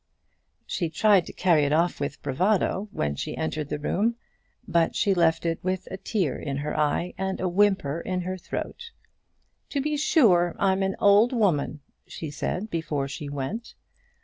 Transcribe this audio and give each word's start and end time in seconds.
She 0.65 0.89
tried 0.89 1.27
to 1.27 1.31
carry 1.31 1.63
it 1.63 1.71
off 1.71 1.99
with 1.99 2.23
bravado 2.23 2.89
when 2.91 3.13
she 3.15 3.37
entered 3.37 3.69
the 3.69 3.77
room, 3.77 4.15
but 4.67 4.95
she 4.95 5.13
left 5.13 5.45
it 5.45 5.63
with 5.63 5.87
a 5.91 5.97
tear 5.97 6.39
in 6.39 6.57
her 6.57 6.75
eye, 6.75 7.13
and 7.19 7.39
a 7.39 7.47
whimper 7.47 7.99
in 8.01 8.21
her 8.21 8.35
throat. 8.35 8.89
"To 9.69 9.79
be 9.79 9.97
sure, 9.97 10.55
I'm 10.57 10.81
an 10.81 10.95
old 10.99 11.33
woman," 11.33 11.81
she 12.07 12.31
said 12.31 12.71
before 12.71 13.07
she 13.07 13.29
went. 13.29 13.75